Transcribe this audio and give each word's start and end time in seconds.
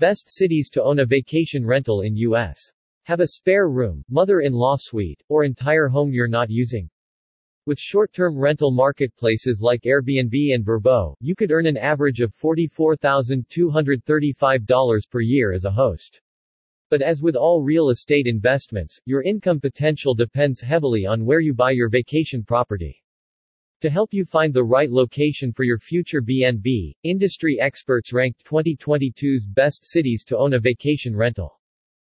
Best 0.00 0.28
cities 0.30 0.70
to 0.70 0.82
own 0.82 1.00
a 1.00 1.04
vacation 1.04 1.66
rental 1.66 2.00
in 2.00 2.16
U.S. 2.16 2.72
Have 3.02 3.20
a 3.20 3.26
spare 3.26 3.68
room, 3.68 4.02
mother-in-law 4.08 4.76
suite, 4.78 5.22
or 5.28 5.44
entire 5.44 5.88
home 5.88 6.10
you're 6.10 6.26
not 6.26 6.48
using? 6.48 6.88
With 7.66 7.78
short-term 7.78 8.38
rental 8.38 8.70
marketplaces 8.70 9.60
like 9.60 9.82
Airbnb 9.82 10.54
and 10.54 10.64
Vrbo, 10.64 11.16
you 11.20 11.34
could 11.34 11.52
earn 11.52 11.66
an 11.66 11.76
average 11.76 12.20
of 12.20 12.34
$44,235 12.34 15.10
per 15.10 15.20
year 15.20 15.52
as 15.52 15.66
a 15.66 15.70
host. 15.70 16.22
But 16.88 17.02
as 17.02 17.20
with 17.20 17.36
all 17.36 17.60
real 17.60 17.90
estate 17.90 18.26
investments, 18.26 18.98
your 19.04 19.22
income 19.22 19.60
potential 19.60 20.14
depends 20.14 20.62
heavily 20.62 21.04
on 21.04 21.26
where 21.26 21.40
you 21.40 21.52
buy 21.52 21.72
your 21.72 21.90
vacation 21.90 22.42
property. 22.42 22.99
To 23.80 23.88
help 23.88 24.12
you 24.12 24.26
find 24.26 24.52
the 24.52 24.62
right 24.62 24.90
location 24.90 25.54
for 25.54 25.64
your 25.64 25.78
future 25.78 26.20
BNB, 26.20 26.92
industry 27.02 27.58
experts 27.58 28.12
ranked 28.12 28.44
2022's 28.44 29.46
best 29.46 29.86
cities 29.86 30.22
to 30.24 30.36
own 30.36 30.52
a 30.52 30.60
vacation 30.60 31.16
rental. 31.16 31.58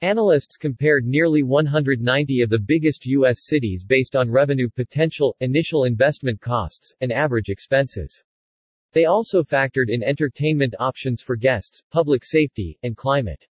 Analysts 0.00 0.56
compared 0.56 1.04
nearly 1.04 1.42
190 1.42 2.40
of 2.40 2.48
the 2.48 2.58
biggest 2.58 3.04
U.S. 3.04 3.44
cities 3.44 3.84
based 3.84 4.16
on 4.16 4.30
revenue 4.30 4.70
potential, 4.74 5.36
initial 5.40 5.84
investment 5.84 6.40
costs, 6.40 6.94
and 7.02 7.12
average 7.12 7.50
expenses. 7.50 8.24
They 8.94 9.04
also 9.04 9.42
factored 9.42 9.90
in 9.90 10.02
entertainment 10.02 10.74
options 10.78 11.20
for 11.20 11.36
guests, 11.36 11.82
public 11.90 12.24
safety, 12.24 12.78
and 12.82 12.96
climate. 12.96 13.46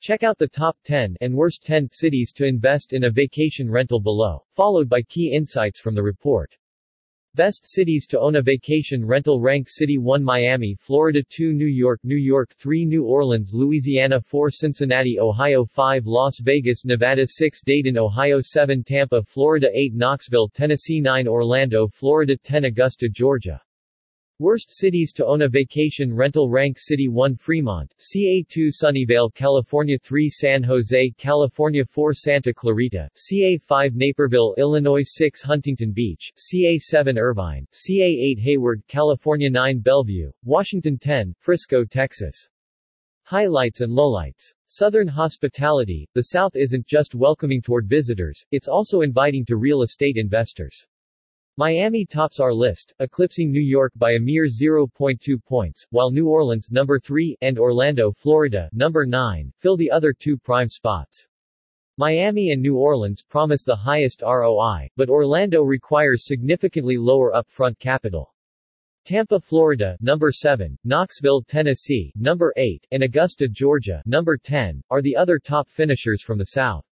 Check 0.00 0.22
out 0.22 0.38
the 0.38 0.48
top 0.48 0.78
10 0.84 1.18
and 1.20 1.34
worst 1.34 1.62
10 1.64 1.90
cities 1.90 2.32
to 2.32 2.46
invest 2.46 2.94
in 2.94 3.04
a 3.04 3.10
vacation 3.10 3.70
rental 3.70 4.00
below, 4.00 4.46
followed 4.54 4.88
by 4.88 5.02
key 5.02 5.34
insights 5.34 5.78
from 5.78 5.94
the 5.94 6.02
report. 6.02 6.56
Best 7.36 7.66
cities 7.66 8.06
to 8.06 8.18
own 8.18 8.36
a 8.36 8.42
vacation 8.42 9.04
rental 9.04 9.42
rank 9.42 9.68
City 9.68 9.98
1 9.98 10.24
Miami, 10.24 10.74
Florida 10.80 11.22
2 11.22 11.52
New 11.52 11.66
York, 11.66 12.00
New 12.02 12.16
York 12.16 12.54
3 12.58 12.86
New 12.86 13.04
Orleans, 13.04 13.52
Louisiana 13.52 14.22
4 14.22 14.50
Cincinnati, 14.50 15.20
Ohio 15.20 15.66
5 15.66 16.06
Las 16.06 16.38
Vegas, 16.40 16.86
Nevada 16.86 17.26
6 17.26 17.60
Dayton, 17.66 17.98
Ohio 17.98 18.40
7 18.40 18.82
Tampa, 18.82 19.22
Florida 19.22 19.68
8 19.74 19.92
Knoxville, 19.94 20.48
Tennessee 20.48 20.98
9 20.98 21.28
Orlando, 21.28 21.86
Florida 21.88 22.36
10 22.42 22.64
Augusta, 22.64 23.06
Georgia 23.06 23.60
Worst 24.38 24.70
cities 24.70 25.14
to 25.14 25.24
own 25.24 25.40
a 25.40 25.48
vacation 25.48 26.12
rental 26.12 26.50
rank 26.50 26.76
City 26.78 27.08
1 27.08 27.36
Fremont, 27.36 27.90
CA2 27.98 28.70
Sunnyvale, 28.70 29.32
California 29.32 29.98
3 29.98 30.28
San 30.28 30.62
Jose, 30.62 31.10
California 31.16 31.82
4 31.82 32.12
Santa 32.12 32.52
Clarita, 32.52 33.08
CA5 33.16 33.94
Naperville, 33.94 34.54
Illinois 34.58 35.04
6 35.06 35.40
Huntington 35.40 35.90
Beach, 35.90 36.30
CA7 36.36 37.16
Irvine, 37.16 37.66
CA8 37.72 38.38
Hayward, 38.38 38.82
California 38.88 39.48
9 39.48 39.78
Bellevue, 39.78 40.30
Washington 40.44 40.98
10, 40.98 41.34
Frisco, 41.38 41.82
Texas. 41.82 42.50
Highlights 43.22 43.80
and 43.80 43.90
lowlights. 43.90 44.52
Southern 44.66 45.08
hospitality, 45.08 46.06
the 46.12 46.24
South 46.24 46.56
isn't 46.56 46.86
just 46.86 47.14
welcoming 47.14 47.62
toward 47.62 47.88
visitors, 47.88 48.44
it's 48.50 48.68
also 48.68 49.00
inviting 49.00 49.46
to 49.46 49.56
real 49.56 49.80
estate 49.80 50.18
investors. 50.18 50.86
Miami 51.58 52.04
tops 52.04 52.38
our 52.38 52.52
list, 52.52 52.92
eclipsing 53.00 53.50
New 53.50 53.62
York 53.62 53.90
by 53.96 54.10
a 54.10 54.20
mere 54.20 54.44
0.2 54.44 55.42
points, 55.42 55.86
while 55.88 56.10
New 56.10 56.28
Orleans 56.28 56.70
number 56.70 56.98
3 56.98 57.34
and 57.40 57.58
Orlando, 57.58 58.12
Florida 58.12 58.68
number 58.74 59.06
9 59.06 59.50
fill 59.56 59.74
the 59.74 59.90
other 59.90 60.12
two 60.12 60.36
prime 60.36 60.68
spots. 60.68 61.26
Miami 61.96 62.50
and 62.50 62.60
New 62.60 62.76
Orleans 62.76 63.22
promise 63.22 63.64
the 63.64 63.74
highest 63.74 64.20
ROI, 64.20 64.90
but 64.98 65.08
Orlando 65.08 65.62
requires 65.62 66.26
significantly 66.26 66.98
lower 66.98 67.32
upfront 67.32 67.78
capital. 67.78 68.34
Tampa, 69.06 69.40
Florida, 69.40 69.96
number 70.02 70.30
7, 70.30 70.76
Knoxville, 70.84 71.40
Tennessee, 71.40 72.12
number 72.16 72.52
8, 72.58 72.86
and 72.90 73.02
Augusta, 73.02 73.48
Georgia, 73.48 74.02
number 74.04 74.36
10, 74.36 74.82
are 74.90 75.00
the 75.00 75.16
other 75.16 75.38
top 75.38 75.70
finishers 75.70 76.22
from 76.22 76.36
the 76.36 76.48
South. 76.48 76.84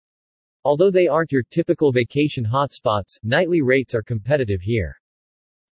Although 0.64 0.90
they 0.90 1.08
aren't 1.08 1.32
your 1.32 1.42
typical 1.42 1.90
vacation 1.90 2.44
hotspots, 2.44 3.18
nightly 3.22 3.62
rates 3.62 3.94
are 3.94 4.02
competitive 4.02 4.60
here. 4.60 4.96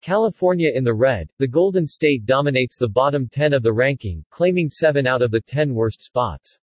California 0.02 0.70
in 0.74 0.82
the 0.82 0.94
red, 0.94 1.30
the 1.38 1.46
Golden 1.46 1.86
State 1.86 2.24
dominates 2.24 2.78
the 2.78 2.88
bottom 2.88 3.28
10 3.28 3.52
of 3.52 3.62
the 3.62 3.72
ranking, 3.72 4.24
claiming 4.30 4.68
7 4.68 5.06
out 5.06 5.22
of 5.22 5.30
the 5.30 5.42
10 5.42 5.74
worst 5.74 6.02
spots. 6.02 6.58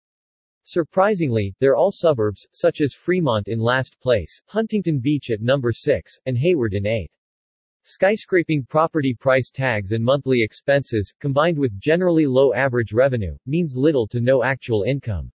Surprisingly, 0.64 1.54
they're 1.60 1.76
all 1.76 1.92
suburbs, 1.92 2.48
such 2.50 2.80
as 2.80 2.94
Fremont 2.94 3.46
in 3.46 3.60
last 3.60 4.00
place, 4.00 4.42
Huntington 4.46 4.98
Beach 4.98 5.30
at 5.30 5.40
number 5.40 5.70
6, 5.70 6.18
and 6.26 6.36
Hayward 6.36 6.74
in 6.74 6.82
8th. 6.84 7.10
Skyscraping 7.84 8.68
property 8.68 9.14
price 9.14 9.48
tags 9.48 9.92
and 9.92 10.04
monthly 10.04 10.42
expenses, 10.42 11.14
combined 11.20 11.56
with 11.56 11.78
generally 11.78 12.26
low 12.26 12.52
average 12.52 12.92
revenue, 12.92 13.36
means 13.46 13.76
little 13.76 14.08
to 14.08 14.20
no 14.20 14.42
actual 14.42 14.82
income. 14.82 15.30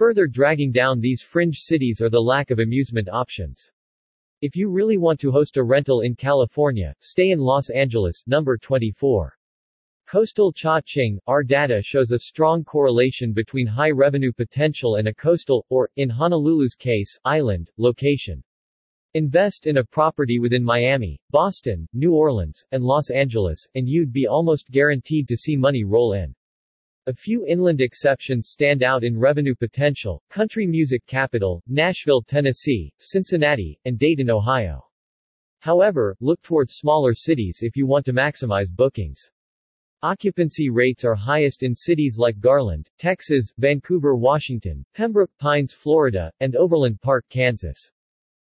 Further 0.00 0.26
dragging 0.26 0.72
down 0.72 0.98
these 0.98 1.20
fringe 1.20 1.58
cities 1.58 2.00
are 2.00 2.08
the 2.08 2.18
lack 2.18 2.50
of 2.50 2.58
amusement 2.58 3.10
options. 3.10 3.70
If 4.40 4.56
you 4.56 4.70
really 4.70 4.96
want 4.96 5.20
to 5.20 5.30
host 5.30 5.58
a 5.58 5.62
rental 5.62 6.00
in 6.00 6.14
California, 6.14 6.94
stay 7.00 7.32
in 7.32 7.38
Los 7.38 7.68
Angeles, 7.68 8.22
number 8.26 8.56
24. 8.56 9.36
Coastal 10.06 10.54
Cha-Ching, 10.54 11.20
our 11.26 11.42
data 11.42 11.82
shows 11.82 12.12
a 12.12 12.18
strong 12.18 12.64
correlation 12.64 13.34
between 13.34 13.66
high 13.66 13.90
revenue 13.90 14.32
potential 14.32 14.94
and 14.94 15.06
a 15.06 15.12
coastal, 15.12 15.66
or, 15.68 15.90
in 15.96 16.08
Honolulu's 16.08 16.74
case, 16.74 17.18
island, 17.26 17.70
location. 17.76 18.42
Invest 19.12 19.66
in 19.66 19.76
a 19.76 19.84
property 19.84 20.38
within 20.38 20.64
Miami, 20.64 21.20
Boston, 21.28 21.86
New 21.92 22.14
Orleans, 22.14 22.64
and 22.72 22.82
Los 22.82 23.10
Angeles, 23.10 23.68
and 23.74 23.86
you'd 23.86 24.14
be 24.14 24.26
almost 24.26 24.70
guaranteed 24.70 25.28
to 25.28 25.36
see 25.36 25.58
money 25.58 25.84
roll 25.84 26.14
in. 26.14 26.34
A 27.06 27.14
few 27.14 27.46
inland 27.46 27.80
exceptions 27.80 28.50
stand 28.50 28.82
out 28.82 29.04
in 29.04 29.18
revenue 29.18 29.54
potential, 29.54 30.22
country 30.28 30.66
music 30.66 31.06
capital, 31.06 31.62
Nashville, 31.66 32.20
Tennessee, 32.20 32.92
Cincinnati, 32.98 33.80
and 33.86 33.98
Dayton, 33.98 34.30
Ohio. 34.30 34.84
However, 35.60 36.14
look 36.20 36.42
toward 36.42 36.70
smaller 36.70 37.14
cities 37.14 37.60
if 37.62 37.74
you 37.74 37.86
want 37.86 38.04
to 38.04 38.12
maximize 38.12 38.70
bookings. 38.70 39.30
Occupancy 40.02 40.68
rates 40.68 41.04
are 41.04 41.14
highest 41.14 41.62
in 41.62 41.74
cities 41.74 42.16
like 42.18 42.38
Garland, 42.38 42.88
Texas, 42.98 43.52
Vancouver, 43.58 44.14
Washington, 44.14 44.84
Pembroke 44.94 45.36
Pines, 45.38 45.72
Florida, 45.72 46.30
and 46.40 46.54
Overland 46.54 47.00
Park, 47.00 47.24
Kansas. 47.30 47.90